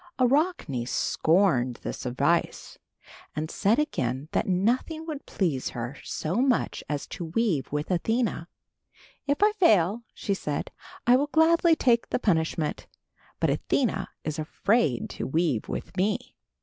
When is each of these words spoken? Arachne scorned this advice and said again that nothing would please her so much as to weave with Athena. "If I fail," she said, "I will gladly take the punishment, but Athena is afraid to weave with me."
Arachne 0.17 0.83
scorned 0.87 1.75
this 1.83 2.07
advice 2.07 2.79
and 3.35 3.51
said 3.51 3.77
again 3.77 4.29
that 4.31 4.47
nothing 4.47 5.05
would 5.05 5.27
please 5.27 5.69
her 5.77 5.95
so 6.03 6.37
much 6.37 6.83
as 6.89 7.05
to 7.05 7.25
weave 7.25 7.71
with 7.71 7.91
Athena. 7.91 8.47
"If 9.27 9.43
I 9.43 9.51
fail," 9.51 10.01
she 10.15 10.33
said, 10.33 10.71
"I 11.05 11.15
will 11.15 11.27
gladly 11.27 11.75
take 11.75 12.09
the 12.09 12.17
punishment, 12.17 12.87
but 13.39 13.51
Athena 13.51 14.09
is 14.23 14.39
afraid 14.39 15.07
to 15.11 15.27
weave 15.27 15.69
with 15.69 15.95
me." 15.95 16.35